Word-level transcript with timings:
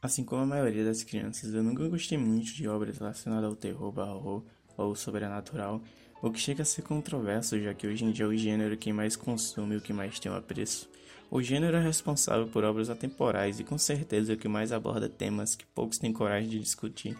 Assim 0.00 0.22
como 0.22 0.42
a 0.42 0.46
maioria 0.46 0.84
das 0.84 1.02
crianças, 1.02 1.52
eu 1.52 1.62
nunca 1.62 1.88
gostei 1.88 2.16
muito 2.16 2.52
de 2.52 2.68
obras 2.68 2.98
relacionadas 2.98 3.50
ao 3.50 3.56
terror, 3.56 3.90
barro 3.90 4.46
ou 4.76 4.94
sobrenatural, 4.94 5.82
o 6.22 6.30
que 6.30 6.38
chega 6.38 6.62
a 6.62 6.64
ser 6.64 6.82
controverso, 6.82 7.60
já 7.60 7.74
que 7.74 7.86
hoje 7.86 8.04
em 8.04 8.12
dia 8.12 8.24
é 8.24 8.28
o 8.28 8.36
gênero 8.36 8.76
que 8.76 8.92
mais 8.92 9.16
consome 9.16 9.74
e 9.74 9.78
o 9.78 9.80
que 9.80 9.92
mais 9.92 10.20
tem 10.20 10.30
apreço. 10.32 10.88
O 11.28 11.42
gênero 11.42 11.76
é 11.76 11.82
responsável 11.82 12.46
por 12.46 12.62
obras 12.62 12.88
atemporais 12.88 13.58
e 13.58 13.64
com 13.64 13.76
certeza 13.76 14.32
é 14.32 14.34
o 14.36 14.38
que 14.38 14.46
mais 14.46 14.70
aborda 14.70 15.08
temas 15.08 15.56
que 15.56 15.66
poucos 15.66 15.98
têm 15.98 16.12
coragem 16.12 16.48
de 16.48 16.60
discutir, 16.60 17.18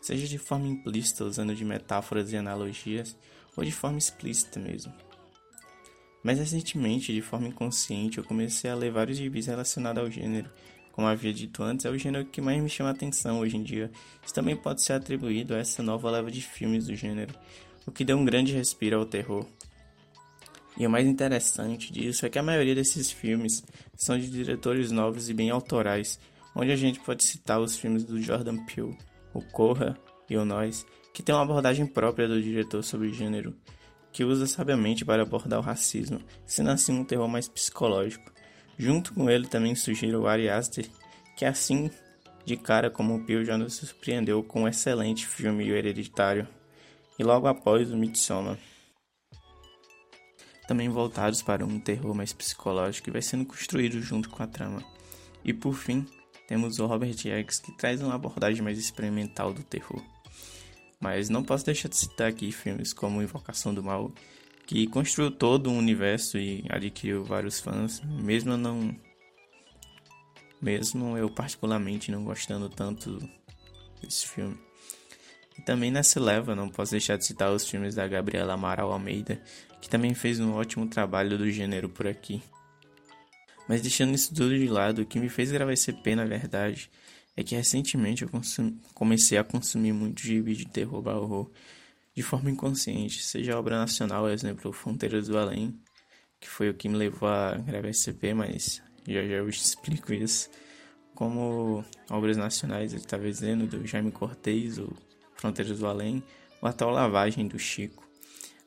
seja 0.00 0.26
de 0.26 0.36
forma 0.36 0.66
implícita, 0.66 1.24
usando 1.24 1.54
de 1.54 1.64
metáforas 1.64 2.32
e 2.32 2.36
analogias, 2.36 3.16
ou 3.56 3.64
de 3.64 3.72
forma 3.72 3.98
explícita 3.98 4.58
mesmo. 4.58 4.92
Mas 6.22 6.40
recentemente, 6.40 7.14
de 7.14 7.22
forma 7.22 7.46
inconsciente, 7.46 8.18
eu 8.18 8.24
comecei 8.24 8.68
a 8.68 8.74
ler 8.74 8.90
vários 8.90 9.16
gibis 9.16 9.46
relacionados 9.46 10.02
ao 10.02 10.10
gênero. 10.10 10.50
Como 10.96 11.06
havia 11.06 11.30
dito 11.30 11.62
antes, 11.62 11.84
é 11.84 11.90
o 11.90 11.98
gênero 11.98 12.24
que 12.24 12.40
mais 12.40 12.60
me 12.62 12.70
chama 12.70 12.88
a 12.88 12.92
atenção 12.92 13.40
hoje 13.40 13.54
em 13.54 13.62
dia. 13.62 13.90
Isso 14.24 14.32
também 14.32 14.56
pode 14.56 14.80
ser 14.80 14.94
atribuído 14.94 15.54
a 15.54 15.58
essa 15.58 15.82
nova 15.82 16.10
leva 16.10 16.30
de 16.30 16.40
filmes 16.40 16.86
do 16.86 16.96
gênero, 16.96 17.34
o 17.86 17.92
que 17.92 18.02
deu 18.02 18.16
um 18.16 18.24
grande 18.24 18.54
respiro 18.54 18.96
ao 18.96 19.04
terror. 19.04 19.46
E 20.74 20.86
o 20.86 20.90
mais 20.90 21.06
interessante 21.06 21.92
disso 21.92 22.24
é 22.24 22.30
que 22.30 22.38
a 22.38 22.42
maioria 22.42 22.74
desses 22.74 23.10
filmes 23.10 23.62
são 23.94 24.18
de 24.18 24.30
diretores 24.30 24.90
novos 24.90 25.28
e 25.28 25.34
bem 25.34 25.50
autorais, 25.50 26.18
onde 26.54 26.72
a 26.72 26.76
gente 26.76 26.98
pode 27.00 27.24
citar 27.24 27.60
os 27.60 27.76
filmes 27.76 28.02
do 28.02 28.18
Jordan 28.18 28.64
Peele, 28.64 28.96
o 29.34 29.42
Corra 29.42 29.98
e 30.30 30.36
o 30.38 30.46
Nós, 30.46 30.86
que 31.12 31.22
tem 31.22 31.34
uma 31.34 31.44
abordagem 31.44 31.86
própria 31.86 32.26
do 32.26 32.40
diretor 32.40 32.82
sobre 32.82 33.08
o 33.08 33.12
gênero, 33.12 33.54
que 34.10 34.24
usa 34.24 34.46
sabiamente 34.46 35.04
para 35.04 35.24
abordar 35.24 35.58
o 35.58 35.62
racismo, 35.62 36.22
sendo 36.46 36.70
assim 36.70 36.98
um 36.98 37.04
terror 37.04 37.28
mais 37.28 37.46
psicológico. 37.48 38.32
Junto 38.78 39.14
com 39.14 39.30
ele 39.30 39.46
também 39.46 39.74
surgiu 39.74 40.20
o 40.20 40.26
Ari 40.26 40.48
Aster, 40.48 40.86
que 41.36 41.44
assim 41.44 41.90
de 42.44 42.56
cara 42.56 42.88
como 42.88 43.16
o 43.16 43.24
Peele 43.24 43.44
já 43.44 43.58
nos 43.58 43.74
surpreendeu 43.74 44.42
com 44.42 44.62
um 44.62 44.68
excelente 44.68 45.26
filme 45.26 45.70
O 45.70 45.74
Hereditário, 45.74 46.46
e 47.18 47.24
logo 47.24 47.48
após 47.48 47.90
o 47.90 47.96
Midsommar. 47.96 48.58
Também 50.68 50.88
voltados 50.88 51.42
para 51.42 51.64
um 51.64 51.80
terror 51.80 52.14
mais 52.14 52.32
psicológico 52.32 53.06
que 53.06 53.10
vai 53.10 53.22
sendo 53.22 53.44
construído 53.44 54.00
junto 54.00 54.28
com 54.28 54.42
a 54.42 54.46
trama. 54.46 54.82
E 55.44 55.52
por 55.52 55.74
fim, 55.74 56.06
temos 56.46 56.78
o 56.78 56.86
Robert 56.86 57.16
Eggs, 57.24 57.62
que 57.62 57.76
traz 57.76 58.00
uma 58.02 58.14
abordagem 58.14 58.62
mais 58.62 58.78
experimental 58.78 59.52
do 59.52 59.62
terror. 59.62 60.02
Mas 61.00 61.28
não 61.28 61.42
posso 61.42 61.64
deixar 61.64 61.88
de 61.88 61.96
citar 61.96 62.28
aqui 62.28 62.50
filmes 62.52 62.92
como 62.92 63.22
Invocação 63.22 63.74
do 63.74 63.82
Mal, 63.82 64.12
que 64.66 64.86
construiu 64.88 65.30
todo 65.30 65.70
um 65.70 65.78
universo 65.78 66.36
e 66.36 66.64
adquiriu 66.68 67.24
vários 67.24 67.60
fãs, 67.60 68.02
mesmo 68.04 68.56
não 68.56 68.94
mesmo 70.60 71.16
eu 71.16 71.30
particularmente 71.30 72.10
não 72.10 72.24
gostando 72.24 72.68
tanto 72.68 73.18
desse 74.02 74.26
filme. 74.26 74.58
E 75.56 75.62
também 75.62 75.90
nessa 75.90 76.18
leva 76.18 76.56
não 76.56 76.68
posso 76.68 76.90
deixar 76.90 77.16
de 77.16 77.24
citar 77.24 77.52
os 77.52 77.68
filmes 77.68 77.94
da 77.94 78.06
Gabriela 78.08 78.54
Amaral 78.54 78.92
Almeida, 78.92 79.40
que 79.80 79.88
também 79.88 80.14
fez 80.14 80.40
um 80.40 80.54
ótimo 80.54 80.88
trabalho 80.88 81.38
do 81.38 81.50
gênero 81.50 81.88
por 81.88 82.06
aqui. 82.06 82.42
Mas 83.68 83.80
deixando 83.82 84.14
isso 84.14 84.34
tudo 84.34 84.58
de 84.58 84.66
lado, 84.66 85.02
o 85.02 85.06
que 85.06 85.20
me 85.20 85.28
fez 85.28 85.50
gravar 85.52 85.72
esse 85.72 85.90
EP 85.90 86.06
na 86.16 86.24
verdade 86.24 86.90
é 87.36 87.44
que 87.44 87.54
recentemente 87.54 88.22
eu 88.22 88.30
comecei 88.94 89.38
a 89.38 89.44
consumir 89.44 89.92
muito 89.92 90.22
gibi 90.22 90.54
de 90.54 90.66
terror 90.66 91.02
barro 91.02 91.52
de 92.16 92.22
forma 92.22 92.50
inconsciente, 92.50 93.22
seja 93.22 93.58
obra 93.58 93.78
nacional, 93.78 94.28
exemplo 94.30 94.72
Fronteiras 94.72 95.28
do 95.28 95.36
Além, 95.36 95.78
que 96.40 96.48
foi 96.48 96.70
o 96.70 96.74
que 96.74 96.88
me 96.88 96.96
levou 96.96 97.28
a 97.28 97.56
gravar 97.56 97.88
esse 97.88 98.10
EP, 98.10 98.34
mas 98.34 98.82
já 99.06 99.22
já 99.22 99.34
eu 99.34 99.48
explico 99.50 100.12
isso, 100.12 100.48
como 101.14 101.84
obras 102.10 102.36
nacionais, 102.36 102.92
ele 102.92 103.02
estava 103.02 103.24
dizendo, 103.24 103.66
do 103.66 103.86
Jaime 103.86 104.10
Cortez, 104.10 104.78
o 104.78 104.92
Fronteiras 105.34 105.78
do 105.78 105.86
Além, 105.86 106.22
ou 106.62 106.68
até 106.68 106.84
o 106.86 106.90
Lavagem 106.90 107.46
do 107.46 107.58
Chico, 107.58 108.08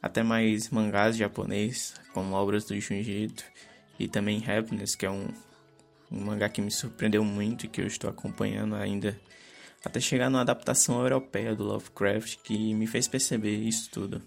até 0.02 0.22
mais 0.22 0.70
mangás 0.70 1.18
japonês, 1.18 1.96
como 2.14 2.36
obras 2.36 2.66
do 2.66 2.80
Junji 2.80 3.24
Ito, 3.24 3.44
e 3.98 4.08
também 4.08 4.44
Happiness, 4.48 4.96
que 4.96 5.06
é 5.06 5.10
um 5.10 5.28
um 6.12 6.22
mangá 6.22 6.50
que 6.50 6.62
me 6.62 6.72
surpreendeu 6.72 7.24
muito 7.24 7.66
e 7.66 7.70
que 7.70 7.82
eu 7.82 7.88
estou 7.88 8.10
acompanhando 8.10 8.76
ainda, 8.76 9.20
até 9.84 10.00
chegar 10.00 10.30
numa 10.30 10.42
adaptação 10.42 11.02
europeia 11.02 11.56
do 11.56 11.64
Lovecraft 11.64 12.38
que 12.44 12.74
me 12.74 12.88
fez 12.88 13.08
perceber 13.08 13.56
isso 13.56 13.90
tudo. 13.92 14.22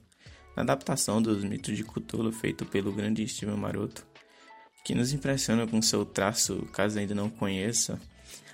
Na 0.56 0.62
adaptação 0.62 1.20
dos 1.20 1.44
mitos 1.44 1.76
de 1.76 1.84
Cthulhu 1.84 2.32
feito 2.32 2.64
pelo 2.66 2.92
grande 2.92 3.26
Steven 3.26 3.56
Maroto, 3.56 4.06
que 4.84 4.94
nos 4.94 5.12
impressiona 5.12 5.66
com 5.66 5.80
seu 5.80 6.04
traço, 6.04 6.66
caso 6.72 6.98
ainda 6.98 7.14
não 7.14 7.30
conheça, 7.30 8.00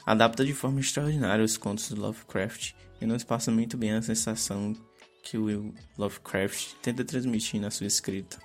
adapta 0.05 0.45
de 0.45 0.53
forma 0.53 0.81
extraordinária 0.81 1.45
os 1.45 1.57
contos 1.57 1.91
do 1.91 2.01
Lovecraft 2.01 2.73
e 3.01 3.07
nos 3.07 3.25
passa 3.25 3.51
muito 3.51 3.77
bem 3.77 3.93
a 3.93 4.03
sensação 4.03 4.75
que 5.23 5.37
o 5.37 5.75
Lovecraft 5.97 6.75
tenta 6.83 7.05
transmitir 7.05 7.61
na 7.61 7.71
sua 7.71 7.87
escrita. 7.87 8.39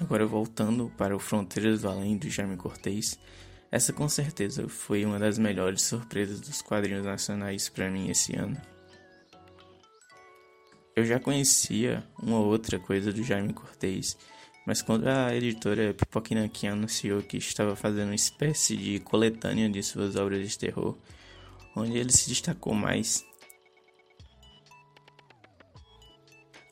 Agora 0.00 0.26
voltando 0.26 0.90
para 0.96 1.14
o 1.14 1.18
Fronteiras 1.18 1.82
do 1.82 1.88
Além 1.88 2.16
do 2.16 2.30
Jaime 2.30 2.56
Cortez, 2.56 3.18
essa 3.70 3.92
com 3.92 4.08
certeza 4.08 4.68
foi 4.68 5.04
uma 5.04 5.18
das 5.18 5.38
melhores 5.38 5.82
surpresas 5.82 6.40
dos 6.40 6.60
quadrinhos 6.60 7.04
nacionais 7.04 7.68
para 7.68 7.90
mim 7.90 8.10
esse 8.10 8.36
ano. 8.36 8.60
Eu 10.96 11.04
já 11.04 11.20
conhecia 11.20 12.04
uma 12.20 12.40
outra 12.40 12.78
coisa 12.78 13.12
do 13.12 13.22
Jaime 13.22 13.52
Cortez, 13.52 14.16
mas 14.66 14.82
quando 14.82 15.06
a 15.06 15.34
editora 15.34 15.94
Pipoquinaqui 15.94 16.66
anunciou 16.66 17.22
que 17.22 17.36
estava 17.36 17.76
fazendo 17.76 18.08
uma 18.08 18.14
espécie 18.14 18.76
de 18.76 18.98
coletânea 19.00 19.68
de 19.68 19.82
suas 19.82 20.16
obras 20.16 20.48
de 20.48 20.58
terror, 20.58 20.98
onde 21.76 21.96
ele 21.96 22.12
se 22.12 22.28
destacou 22.28 22.74
mais 22.74 23.24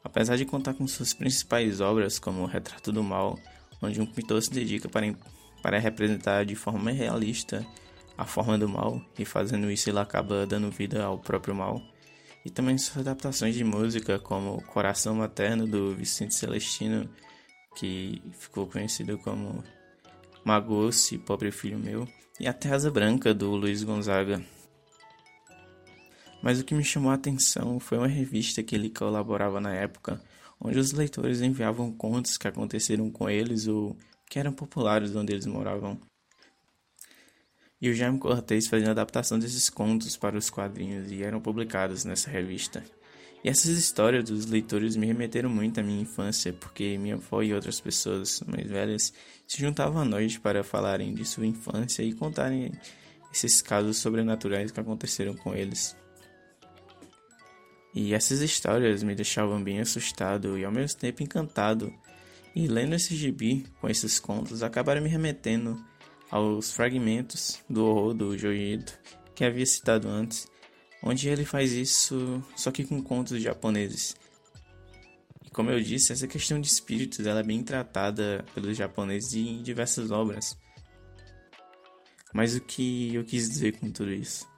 Apesar 0.09 0.37
de 0.37 0.47
contar 0.47 0.73
com 0.73 0.87
suas 0.89 1.13
principais 1.13 1.81
obras, 1.81 2.19
como 2.19 2.43
o 2.43 2.47
Retrato 2.47 2.91
do 2.91 3.03
Mal, 3.03 3.39
onde 3.83 4.01
um 4.01 4.07
pintor 4.07 4.43
se 4.43 4.51
dedica 4.51 4.89
para, 4.89 5.07
para 5.63 5.79
representar 5.79 6.45
de 6.45 6.55
forma 6.55 6.91
realista 6.91 7.67
a 8.17 8.25
forma 8.25 8.59
do 8.59 8.69
mal, 8.69 9.01
e 9.17 9.25
fazendo 9.25 9.71
isso 9.71 9.89
ele 9.89 10.01
acaba 10.01 10.45
dando 10.45 10.71
vida 10.71 11.05
ao 11.05 11.19
próprio 11.19 11.55
mal, 11.55 11.81
e 12.45 12.51
também 12.51 12.77
suas 12.77 12.99
adaptações 12.99 13.55
de 13.55 13.63
música, 13.63 14.19
como 14.19 14.63
Coração 14.63 15.15
Materno 15.15 15.67
do 15.67 15.95
Vicente 15.95 16.35
Celestino, 16.35 17.09
que 17.77 18.21
ficou 18.33 18.67
conhecido 18.67 19.17
como 19.19 19.63
Magosse, 20.45 21.17
Pobre 21.19 21.53
Filho 21.53 21.79
Meu, 21.79 22.09
e 22.41 22.49
até 22.49 22.73
Asa 22.73 22.91
Branca 22.91 23.33
do 23.33 23.51
Luiz 23.55 23.85
Gonzaga. 23.85 24.43
Mas 26.43 26.61
o 26.61 26.65
que 26.65 26.75
me 26.75 26.85
chamou 26.85 27.11
a 27.11 27.15
atenção 27.15 27.79
foi 27.79 27.99
uma 27.99 28.07
revista 28.07 28.63
que 28.63 28.75
ele 28.75 28.91
colaborava 28.91 29.61
na 29.61 29.75
época, 29.75 30.21
onde 30.61 30.79
os 30.79 30.93
leitores 30.93 31.41
enviavam 31.41 31.93
contos 31.93 32.37
que 32.37 32.49
aconteceram 32.49 33.11
com 33.11 33.29
eles 33.29 33.67
ou 33.67 33.97
que 34.29 34.39
eram 34.39 34.53
populares 34.53 35.15
onde 35.15 35.33
eles 35.33 35.47
moravam. 35.47 35.99
E 37.81 37.89
o 37.89 37.95
Jaime 37.95 38.19
Cortez 38.19 38.67
fazia 38.67 38.91
adaptação 38.91 39.39
desses 39.39 39.71
contos 39.71 40.17
para 40.17 40.37
os 40.37 40.51
quadrinhos 40.51 41.11
e 41.13 41.23
eram 41.23 41.41
publicados 41.41 42.05
nessa 42.05 42.29
revista. 42.29 42.83
E 43.45 43.49
essas 43.49 43.79
histórias 43.79 44.25
dos 44.25 44.47
leitores 44.47 44.97
me 44.97 45.07
remeteram 45.07 45.49
muito 45.49 45.79
à 45.79 45.83
minha 45.83 46.03
infância, 46.03 46.53
porque 46.53 46.99
minha 46.99 47.15
avó 47.15 47.41
e 47.41 47.55
outras 47.55 47.81
pessoas 47.81 48.43
mais 48.47 48.69
velhas 48.69 49.13
se 49.47 49.61
juntavam 49.61 50.03
à 50.03 50.05
noite 50.05 50.41
para 50.41 50.65
falarem 50.65 51.15
de 51.15 51.25
sua 51.25 51.47
infância 51.47 52.03
e 52.03 52.13
contarem 52.13 52.73
esses 53.33 53.63
casos 53.63 53.99
sobrenaturais 53.99 54.73
que 54.73 54.81
aconteceram 54.81 55.37
com 55.37 55.55
eles. 55.55 55.97
E 57.95 58.13
essas 58.13 58.41
histórias 58.41 59.03
me 59.03 59.15
deixavam 59.15 59.63
bem 59.63 59.81
assustado 59.81 60.59
e 60.59 60.65
ao 60.65 60.73
mesmo 60.73 60.99
tempo 60.99 61.23
encantado. 61.23 61.93
E 62.59 62.67
lendo 62.67 62.97
esse 62.97 63.15
gibi 63.15 63.65
com 63.81 63.89
esses 63.89 64.19
contos 64.19 64.65
acabaram 64.65 65.01
me 65.01 65.09
remetendo 65.09 65.81
aos 66.29 66.73
fragmentos 66.73 67.63
do 67.71 67.87
horror 67.87 68.13
do 68.13 68.37
Joito 68.37 68.99
que 69.33 69.45
havia 69.45 69.65
citado 69.65 70.09
antes, 70.09 70.49
onde 71.01 71.29
ele 71.29 71.45
faz 71.45 71.71
isso 71.71 72.43
só 72.57 72.73
que 72.73 72.83
com 72.83 73.01
contos 73.01 73.41
japoneses. 73.41 74.17
E 75.47 75.51
como 75.51 75.71
eu 75.71 75.81
disse, 75.81 76.13
essa 76.13 76.27
questão 76.27 76.61
de 76.61 76.67
espíritos 76.67 77.25
ela 77.29 77.39
é 77.39 77.45
bem 77.45 77.63
tratada 77.63 78.45
pelos 78.53 78.77
japoneses 78.77 79.35
em 79.35 79.63
diversas 79.63 80.11
obras. 80.11 80.59
Mas 82.35 82.57
o 82.57 82.61
que 82.61 83.15
eu 83.15 83.23
quis 83.23 83.49
dizer 83.49 83.79
com 83.79 83.89
tudo 83.89 84.13
isso? 84.13 84.49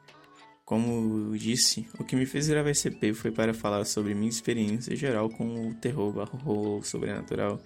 Como 0.64 1.36
disse, 1.36 1.86
o 1.98 2.04
que 2.04 2.16
me 2.16 2.24
fez 2.24 2.48
gravar 2.48 2.70
esse 2.70 2.88
EP 2.88 3.14
foi 3.14 3.30
para 3.30 3.52
falar 3.52 3.84
sobre 3.84 4.14
minha 4.14 4.30
experiência 4.30 4.96
geral 4.96 5.28
com 5.28 5.68
o 5.68 5.74
terror 5.74 6.12
barro 6.12 6.82
sobrenatural. 6.82 7.60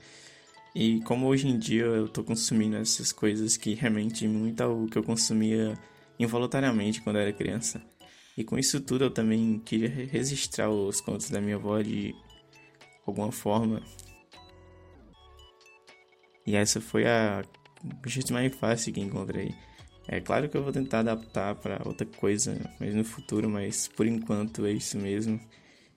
E 0.74 1.00
como 1.02 1.26
hoje 1.26 1.46
em 1.46 1.56
dia 1.56 1.84
eu 1.84 2.08
tô 2.08 2.24
consumindo 2.24 2.76
essas 2.76 3.12
coisas 3.12 3.56
que 3.56 3.74
realmente 3.74 4.26
muito 4.26 4.60
ao 4.60 4.86
que 4.86 4.98
eu 4.98 5.04
consumia 5.04 5.78
involuntariamente 6.18 7.00
quando 7.00 7.18
era 7.18 7.32
criança. 7.32 7.80
E 8.36 8.42
com 8.42 8.58
isso 8.58 8.80
tudo 8.80 9.04
eu 9.04 9.10
também 9.10 9.60
queria 9.60 9.88
registrar 9.88 10.68
os 10.68 11.00
contos 11.00 11.30
da 11.30 11.40
minha 11.40 11.54
avó 11.54 11.80
de 11.80 12.12
alguma 13.06 13.30
forma. 13.30 13.80
E 16.44 16.56
essa 16.56 16.80
foi 16.80 17.06
a 17.06 17.44
jeito 18.06 18.32
mais 18.32 18.54
fácil 18.56 18.92
que 18.92 19.00
encontrei. 19.00 19.54
É 20.08 20.20
claro 20.20 20.48
que 20.48 20.56
eu 20.56 20.62
vou 20.62 20.72
tentar 20.72 21.00
adaptar 21.00 21.54
para 21.54 21.80
outra 21.86 22.06
coisa, 22.06 22.58
mas 22.80 22.94
no 22.94 23.04
futuro, 23.04 23.48
mas 23.48 23.88
por 23.88 24.06
enquanto 24.06 24.66
é 24.66 24.72
isso 24.72 24.98
mesmo. 24.98 25.40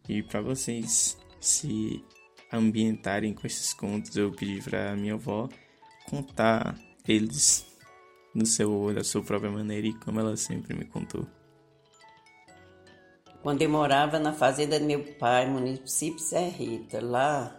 E 0.07 0.21
para 0.23 0.39
vocês 0.39 1.17
se 1.41 2.03
ambientarem 2.51 3.33
com 3.33 3.45
esses 3.45 3.73
contos, 3.73 4.15
eu 4.15 4.31
pedi 4.31 4.61
para 4.61 4.95
minha 4.95 5.15
avó 5.15 5.49
contar 6.09 6.77
eles 7.07 7.65
no 8.33 8.45
seu 8.45 8.93
da 8.93 9.03
sua 9.03 9.23
própria 9.23 9.51
maneira 9.51 9.87
e 9.87 9.93
como 9.93 10.19
ela 10.19 10.37
sempre 10.37 10.73
me 10.75 10.85
contou. 10.85 11.27
Quando 13.41 13.61
eu 13.61 13.69
morava 13.69 14.19
na 14.19 14.33
fazenda 14.33 14.79
do 14.79 14.85
meu 14.85 15.03
pai, 15.13 15.49
município 15.49 16.19
Serrita, 16.19 16.99
lá 17.01 17.55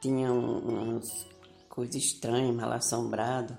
tinha 0.00 0.32
umas 0.32 1.26
coisas 1.68 1.96
estranhas, 1.96 2.54
mal 2.54 2.72
assombrado. 2.72 3.56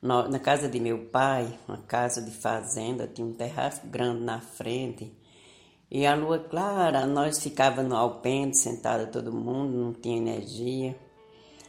Na 0.00 0.38
casa 0.38 0.68
de 0.68 0.78
meu 0.78 1.06
pai, 1.06 1.58
uma 1.66 1.78
casa 1.78 2.22
de 2.22 2.30
fazenda, 2.30 3.06
tinha 3.06 3.26
um 3.26 3.34
terraço 3.34 3.86
grande 3.86 4.22
na 4.22 4.40
frente. 4.40 5.12
E 5.90 6.04
a 6.06 6.14
lua 6.14 6.38
clara, 6.38 7.06
nós 7.06 7.42
ficávamos 7.42 7.90
no 7.90 7.96
alpendre, 7.96 8.56
sentada 8.56 9.06
todo 9.06 9.32
mundo, 9.32 9.76
não 9.76 9.92
tinha 9.94 10.18
energia. 10.18 10.98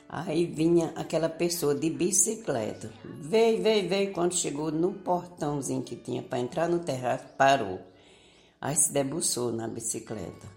Aí 0.10 0.46
vinha 0.46 0.92
aquela 0.96 1.30
pessoa 1.30 1.74
de 1.74 1.90
bicicleta. 1.90 2.92
Veio, 3.06 3.62
veio, 3.62 3.88
veio. 3.88 4.12
Quando 4.12 4.34
chegou 4.34 4.72
no 4.72 4.92
portãozinho 4.92 5.84
que 5.84 5.96
tinha 5.96 6.22
para 6.22 6.40
entrar 6.40 6.68
no 6.68 6.80
terraço, 6.80 7.26
parou. 7.38 7.80
Aí 8.60 8.76
se 8.76 8.92
debruçou 8.92 9.54
na 9.54 9.68
bicicleta. 9.68 10.48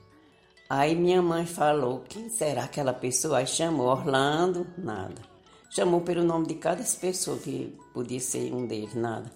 Aí 0.69 0.97
minha 0.97 1.20
mãe 1.20 1.44
falou: 1.44 2.00
quem 2.08 2.31
será 2.31 2.65
aquela 2.65 2.94
pessoa? 2.94 3.38
Aí 3.38 3.47
chamou 3.47 3.88
Orlando, 3.88 4.67
nada. 4.76 5.20
Chamou 5.70 6.00
pelo 6.00 6.25
nome 6.25 6.47
de 6.47 6.55
cada 6.55 6.82
pessoa 6.82 7.38
que 7.38 7.79
podia 7.94 8.20
ser 8.20 8.53
um 8.53 8.67
deles, 8.67 8.94
nada. 8.94 9.31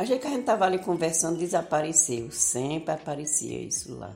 A 0.00 0.04
gente 0.06 0.22
que 0.22 0.28
a 0.28 0.30
gente 0.30 0.40
estava 0.40 0.64
ali 0.64 0.78
conversando, 0.78 1.36
desapareceu. 1.36 2.30
Sempre 2.30 2.94
aparecia 2.94 3.60
isso 3.60 3.98
lá. 3.98 4.14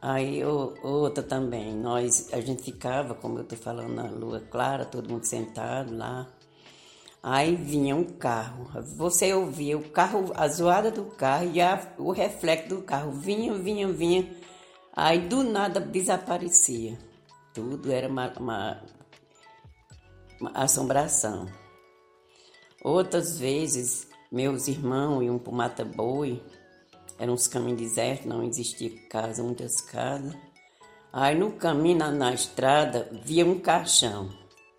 Aí 0.00 0.44
outra 0.44 1.24
também, 1.24 1.74
nós, 1.74 2.32
a 2.32 2.40
gente 2.40 2.62
ficava, 2.62 3.16
como 3.16 3.38
eu 3.38 3.42
estou 3.42 3.58
falando, 3.58 3.94
na 3.94 4.04
lua 4.04 4.38
clara, 4.38 4.84
todo 4.84 5.10
mundo 5.10 5.24
sentado 5.24 5.92
lá. 5.96 6.28
Aí 7.20 7.56
vinha 7.56 7.96
um 7.96 8.04
carro, 8.04 8.70
você 8.96 9.34
ouvia 9.34 9.76
o 9.76 9.90
carro, 9.90 10.30
a 10.36 10.46
zoada 10.46 10.92
do 10.92 11.06
carro 11.06 11.50
e 11.52 11.60
a, 11.60 11.92
o 11.98 12.12
reflexo 12.12 12.68
do 12.68 12.82
carro, 12.82 13.10
vinha, 13.10 13.52
vinha, 13.54 13.88
vinha. 13.88 14.32
Aí 14.94 15.18
do 15.18 15.42
nada 15.42 15.80
desaparecia. 15.80 16.96
Tudo 17.52 17.90
era 17.90 18.06
uma, 18.06 18.32
uma, 18.38 18.82
uma 20.40 20.50
assombração. 20.52 21.48
Outras 22.84 23.36
vezes, 23.36 24.07
meus 24.30 24.68
irmãos 24.68 25.22
iam 25.22 25.38
para 25.38 25.52
o 25.52 25.56
Mata-Boi, 25.56 26.42
eram 27.18 27.34
uns 27.34 27.48
caminhos 27.48 27.80
desertos, 27.80 28.26
não 28.26 28.42
existia 28.42 28.90
casa, 29.08 29.42
muitas 29.42 29.80
casas. 29.80 30.34
Aí 31.12 31.36
no 31.36 31.52
caminho, 31.52 31.98
na, 31.98 32.10
na 32.10 32.32
estrada, 32.32 33.08
via 33.24 33.44
um 33.44 33.58
caixão, 33.58 34.28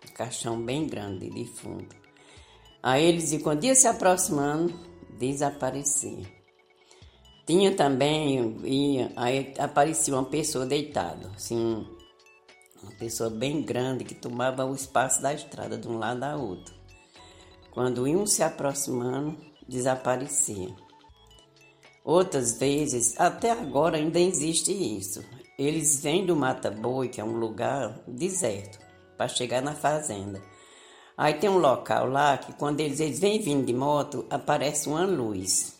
um 0.08 0.14
caixão 0.14 0.60
bem 0.60 0.86
grande 0.86 1.28
de 1.28 1.44
fundo. 1.44 1.88
Aí 2.82 3.04
eles 3.04 3.32
iam, 3.32 3.42
quando 3.42 3.64
ia 3.64 3.74
se 3.74 3.86
aproximando, 3.86 4.72
desaparecia. 5.18 6.26
Tinha 7.44 7.74
também, 7.74 8.58
ia, 8.64 9.12
aí 9.16 9.52
aparecia 9.58 10.14
uma 10.14 10.24
pessoa 10.24 10.64
deitada, 10.64 11.30
assim, 11.34 11.84
uma 12.80 12.92
pessoa 12.92 13.28
bem 13.28 13.60
grande 13.60 14.04
que 14.04 14.14
tomava 14.14 14.64
o 14.64 14.74
espaço 14.74 15.20
da 15.20 15.34
estrada 15.34 15.76
de 15.76 15.88
um 15.88 15.98
lado 15.98 16.22
a 16.22 16.36
outro. 16.36 16.79
Quando 17.72 18.06
iam 18.06 18.26
se 18.26 18.42
aproximando, 18.42 19.36
desaparecia. 19.68 20.74
Outras 22.04 22.58
vezes, 22.58 23.14
até 23.18 23.52
agora 23.52 23.96
ainda 23.96 24.18
existe 24.18 24.72
isso. 24.72 25.24
Eles 25.58 26.02
vêm 26.02 26.26
do 26.26 26.34
Mata 26.34 26.70
Boi, 26.70 27.08
que 27.08 27.20
é 27.20 27.24
um 27.24 27.36
lugar 27.36 28.00
deserto, 28.08 28.78
para 29.16 29.28
chegar 29.28 29.62
na 29.62 29.74
fazenda. 29.74 30.42
Aí 31.16 31.34
tem 31.34 31.50
um 31.50 31.58
local 31.58 32.08
lá 32.08 32.38
que 32.38 32.52
quando 32.54 32.80
eles, 32.80 32.98
eles 32.98 33.20
vêm 33.20 33.40
vindo 33.40 33.66
de 33.66 33.74
moto, 33.74 34.24
aparece 34.30 34.88
uma 34.88 35.04
luz. 35.04 35.78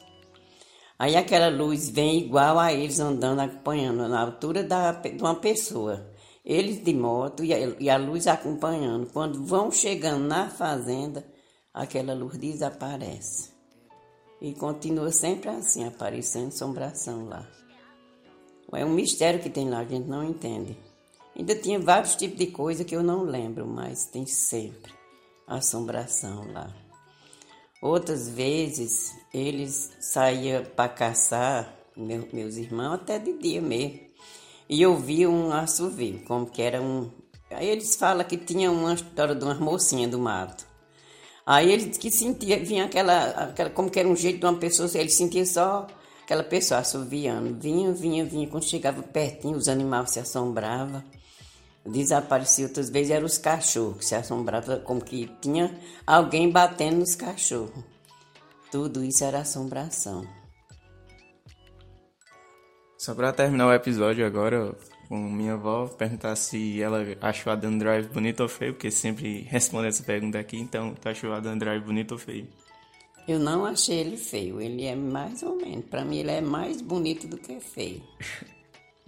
Aí 0.99 1.17
aquela 1.17 1.49
luz 1.49 1.89
vem 1.89 2.19
igual 2.19 2.59
a 2.59 2.75
eles 2.75 3.01
andando, 3.01 3.41
acompanhando, 3.41 4.07
na 4.07 4.21
altura 4.21 4.63
da, 4.63 4.93
de 4.93 5.23
uma 5.23 5.35
pessoa. 5.35 6.07
Eles 6.45 6.85
de 6.85 6.93
moto 6.93 7.43
e 7.43 7.55
a, 7.55 7.59
e 7.81 7.89
a 7.89 7.97
luz 7.97 8.27
acompanhando. 8.27 9.11
Quando 9.11 9.43
vão 9.43 9.73
chegando 9.73 10.25
na 10.25 10.51
fazenda, 10.51 11.25
aquela 11.73 12.15
luz 12.15 12.37
desaparece. 12.37 13.51
E 14.41 14.55
continua 14.55 15.13
sempre 15.13 15.51
assim, 15.51 15.85
aparecendo 15.85 16.49
assombração 16.49 17.27
lá. 17.27 17.47
É 18.73 18.85
um 18.85 18.95
mistério 18.95 19.41
que 19.41 19.51
tem 19.51 19.69
lá, 19.69 19.81
a 19.81 19.85
gente 19.85 20.07
não 20.07 20.23
entende. 20.25 20.77
Ainda 21.37 21.55
tinha 21.55 21.79
vários 21.79 22.15
tipos 22.15 22.39
de 22.39 22.47
coisa 22.47 22.85
que 22.85 22.95
eu 22.95 23.03
não 23.03 23.23
lembro, 23.23 23.67
mas 23.67 24.05
tem 24.07 24.27
sempre 24.27 24.93
assombração 25.47 26.53
lá. 26.53 26.73
Outras 27.83 28.29
vezes 28.29 29.17
eles 29.33 29.93
saíam 30.01 30.65
para 30.65 30.89
caçar, 30.89 31.75
meu, 31.97 32.29
meus 32.33 32.57
irmãos, 32.57 32.95
até 32.95 33.19
de 33.19 33.33
dia 33.39 33.61
mesmo. 33.61 34.01
E 34.69 34.81
eu 34.81 34.97
vi 34.97 35.27
um 35.27 35.53
assovio, 35.53 36.23
como 36.25 36.47
que 36.47 36.63
era 36.63 36.81
um. 36.81 37.11
Aí 37.51 37.69
eles 37.69 37.97
falam 37.97 38.25
que 38.25 38.37
tinha 38.37 38.71
uma 38.71 38.95
história 38.95 39.35
de 39.35 39.45
uma 39.45 39.55
mocinha 39.55 40.07
do 40.07 40.19
mato. 40.19 40.70
Aí 41.47 41.73
ele 41.73 41.91
que 41.91 42.11
sentia, 42.11 42.63
vinha 42.63 42.85
aquela, 42.85 43.31
aquela, 43.31 43.71
como 43.71 43.91
que 43.91 43.99
era 43.99 44.09
um 44.09 44.17
jeito 44.17 44.39
de 44.39 44.47
uma 44.47 44.59
pessoa, 44.59 44.89
ele 44.95 45.09
sentia 45.09 45.45
só 45.45 45.87
aquela 46.23 46.45
pessoa 46.45 46.81
assoviando. 46.81 47.59
Vinha, 47.59 47.93
vinha, 47.93 48.25
vinha. 48.25 48.47
Quando 48.49 48.65
chegava 48.65 49.03
pertinho, 49.03 49.57
os 49.57 49.69
animais 49.69 50.13
se 50.13 50.21
assombravam. 50.21 51.03
Desaparecia 51.85 52.67
outras 52.67 52.91
vezes, 52.91 53.11
eram 53.11 53.27
os 53.27 53.39
cachorros 53.39 53.99
que 53.99 54.05
se 54.05 54.15
assombravam, 54.15 54.81
como 54.81 55.01
que 55.01 55.27
tinha 55.41 55.75
alguém 56.07 56.51
batendo 56.51 56.99
nos 56.99 57.15
cachorros. 57.15 57.85
Tudo 58.71 59.03
isso 59.03 59.25
era 59.25 59.41
assombração. 59.41 60.25
Só 62.99 63.15
para 63.15 63.33
terminar 63.33 63.67
o 63.67 63.73
episódio 63.73 64.27
agora, 64.27 64.77
com 65.11 65.19
minha 65.19 65.55
avó, 65.55 65.89
perguntar 65.89 66.37
se 66.37 66.81
ela 66.81 67.05
achou 67.21 67.53
a 67.53 67.57
Dan 67.57 67.79
Drive 67.79 68.07
bonito 68.11 68.45
ou 68.45 68.49
feio, 68.49 68.75
porque 68.75 68.93
sempre 68.93 69.41
responde 69.41 69.89
essa 69.89 70.05
pergunta 70.05 70.39
aqui, 70.39 70.57
então 70.57 70.95
tu 70.95 71.09
achou 71.09 71.33
a 71.33 71.41
Dan 71.41 71.59
Drive 71.59 71.85
bonito 71.85 72.13
ou 72.13 72.19
feio? 72.19 72.47
Eu 73.27 73.41
não 73.41 73.65
achei 73.65 73.99
ele 73.99 74.17
feio, 74.17 74.61
ele 74.61 74.85
é 74.85 74.95
mais 74.95 75.43
ou 75.43 75.57
menos. 75.57 75.85
Para 75.87 76.05
mim 76.05 76.19
ele 76.19 76.31
é 76.31 76.41
mais 76.41 76.81
bonito 76.81 77.27
do 77.27 77.37
que 77.37 77.59
feio. 77.59 78.01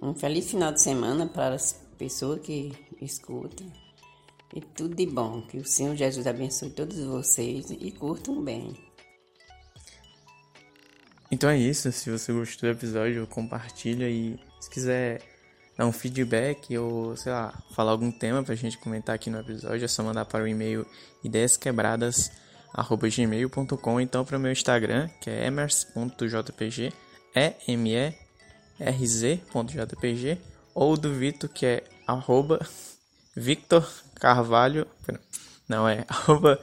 Um 0.05 0.13
feliz 0.13 0.51
final 0.51 0.73
de 0.73 0.83
semana 0.83 1.29
para 1.29 1.55
as 1.55 1.81
pessoas 1.97 2.41
que 2.41 2.73
escutam. 3.01 3.71
E 4.53 4.61
tudo 4.61 4.97
de 4.97 5.07
bom. 5.07 5.43
Que 5.43 5.59
o 5.59 5.65
Senhor 5.65 5.95
Jesus 5.95 6.27
abençoe 6.27 6.71
todos 6.71 6.99
vocês 6.99 7.71
e 7.71 7.93
curtam 7.93 8.43
bem. 8.43 8.75
Então 11.31 11.49
é 11.49 11.57
isso. 11.57 11.93
Se 11.93 12.11
você 12.11 12.33
gostou 12.33 12.69
do 12.69 12.77
episódio, 12.77 13.25
compartilha 13.29 14.11
e 14.11 14.37
se 14.59 14.69
quiser 14.69 15.32
dar 15.83 15.87
um 15.87 15.93
feedback 15.93 16.79
ou, 16.79 17.17
sei 17.17 17.33
lá, 17.33 17.53
falar 17.73 17.91
algum 17.91 18.13
tema 18.13 18.45
pra 18.45 18.55
gente 18.55 18.79
comentar 18.79 19.17
aqui 19.17 19.29
no 19.29 19.41
episódio, 19.41 19.85
é 19.85 19.89
só 19.89 20.05
mandar 20.05 20.25
para 20.25 20.45
o 20.45 20.49
e-mail 20.49 20.87
ideiasquebradas@gmail.com, 21.25 24.01
então 24.01 24.25
para 24.25 24.39
o 24.39 24.41
meu 24.41 24.53
Instagram, 24.53 25.11
que 25.21 25.29
é 25.29 25.47
emers.jpg, 25.47 26.93
e 27.35 27.55
m 27.69 27.91
e 27.91 28.15
r 28.79 29.07
z.jpg, 29.07 30.39
ou 30.75 30.97
do 30.97 31.13
Vitor, 31.13 31.51
que 31.51 31.67
é 31.67 31.85
arroba 32.07 32.65
Victor 33.37 33.87
Carvalho, 34.15 34.87
não 35.69 35.87
é 35.89 36.05
arroba 36.09 36.61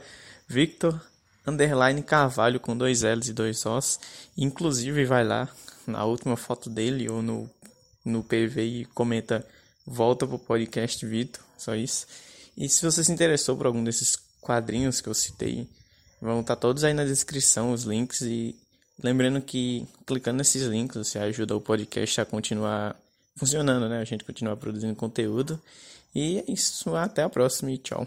Victor 0.48 0.98
underline 1.46 2.02
Carvalho 2.02 2.58
com 2.58 2.76
dois 2.76 3.02
L's 3.02 3.28
e 3.28 3.32
dois 3.32 3.64
O's. 3.66 4.00
Inclusive 4.36 5.04
vai 5.04 5.22
lá 5.24 5.48
na 5.86 6.04
última 6.04 6.36
foto 6.36 6.68
dele 6.70 7.08
ou 7.08 7.22
no 7.22 7.48
no 8.10 8.22
PV 8.22 8.62
e 8.62 8.84
comenta 8.86 9.46
volta 9.86 10.26
pro 10.26 10.38
podcast 10.38 11.04
Vitor, 11.06 11.42
só 11.56 11.74
isso. 11.74 12.06
E 12.56 12.68
se 12.68 12.84
você 12.84 13.02
se 13.02 13.12
interessou 13.12 13.56
por 13.56 13.66
algum 13.66 13.82
desses 13.82 14.16
quadrinhos 14.40 15.00
que 15.00 15.08
eu 15.08 15.14
citei, 15.14 15.66
vão 16.20 16.40
estar 16.40 16.56
tá 16.56 16.60
todos 16.60 16.84
aí 16.84 16.92
na 16.92 17.04
descrição 17.04 17.72
os 17.72 17.84
links 17.84 18.20
e 18.22 18.54
lembrando 19.02 19.40
que 19.40 19.86
clicando 20.06 20.38
nesses 20.38 20.62
links 20.62 20.96
você 20.96 21.18
ajuda 21.18 21.56
o 21.56 21.60
podcast 21.60 22.20
a 22.20 22.26
continuar 22.26 22.96
funcionando, 23.36 23.88
né? 23.88 24.00
A 24.00 24.04
gente 24.04 24.24
continuar 24.24 24.56
produzindo 24.56 24.94
conteúdo. 24.94 25.60
E 26.14 26.38
é 26.38 26.44
isso, 26.48 26.94
até 26.96 27.22
a 27.22 27.28
próxima 27.28 27.70
e 27.70 27.78
tchau. 27.78 28.06